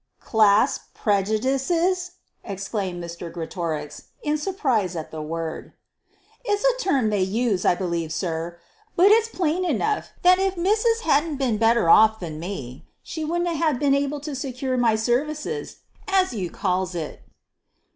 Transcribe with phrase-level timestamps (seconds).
[0.19, 2.13] "Class prejudices!"
[2.43, 3.31] exclaimed Mr.
[3.31, 5.73] Greatorex, in surprise at the word.
[6.43, 8.57] "It's a term they use, I believe, sir!
[8.95, 13.23] But it's plain enough that if mis'ess hadn't 'a' been better off than me, she
[13.23, 17.21] wouldn't ha' been able to secure my services as you calls it."